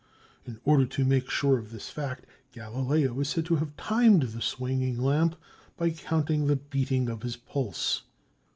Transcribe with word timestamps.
In 0.47 0.59
order 0.65 0.87
to 0.87 1.05
make 1.05 1.29
sure 1.29 1.59
of 1.59 1.69
this 1.69 1.91
fact, 1.91 2.25
Galileo 2.53 3.19
is 3.19 3.29
said 3.29 3.45
to 3.45 3.57
have 3.57 3.77
timed 3.77 4.23
the 4.23 4.41
swinging 4.41 4.99
lamp 4.99 5.35
by 5.77 5.91
counting 5.91 6.47
the 6.47 6.55
beating 6.55 7.07
of 7.07 7.21
his 7.21 7.37
pulse. 7.37 8.01